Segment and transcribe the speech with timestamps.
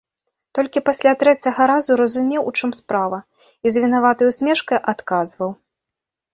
[0.59, 3.21] Толькі пасля трэцяга разу разумеў, у чым справа,
[3.67, 5.51] і з вінаватай усмешкай адказваў.